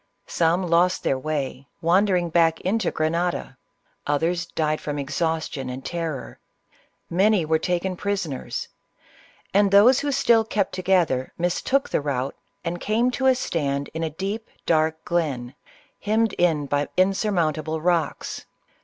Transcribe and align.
Some 0.25 0.65
lost 0.67 1.03
their 1.03 1.19
way, 1.19 1.67
wander 1.79 2.15
ing 2.15 2.29
back 2.29 2.59
into 2.61 2.89
Grenada; 2.89 3.55
others 4.07 4.47
died 4.47 4.81
from 4.81 4.97
exhaustion 4.97 5.69
and 5.69 5.85
terror; 5.85 6.39
many 7.07 7.45
were 7.45 7.59
taken 7.59 7.95
prisoners, 7.95 8.67
and 9.53 9.69
those 9.69 9.99
who 9.99 10.11
still 10.11 10.43
kept 10.43 10.73
together 10.73 11.31
mistook 11.37 11.89
the 11.89 12.01
route 12.01 12.35
and 12.65 12.81
came 12.81 13.11
to 13.11 13.27
a 13.27 13.35
stand 13.35 13.91
in 13.93 14.01
a 14.03 14.09
deep, 14.09 14.49
dark 14.65 15.05
glen, 15.05 15.53
hemmed 15.99 16.33
in 16.33 16.65
by 16.65 16.87
insurmount 16.97 17.59
able 17.59 17.79
rocks. 17.79 18.47